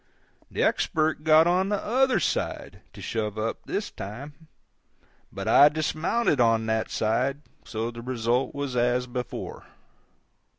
The 0.49 0.63
Expert 0.63 1.23
got 1.23 1.45
on 1.45 1.69
the 1.69 1.77
_other 1.77 2.15
_side 2.15 2.79
to 2.93 3.03
shove 3.03 3.37
up 3.37 3.59
this 3.67 3.91
time, 3.91 4.47
but 5.31 5.47
I 5.47 5.69
dismounted 5.69 6.41
on 6.41 6.65
that 6.65 6.89
side; 6.89 7.43
so 7.65 7.91
the 7.91 8.01
result 8.01 8.55
was 8.55 8.75
as 8.75 9.05
before. 9.05 9.67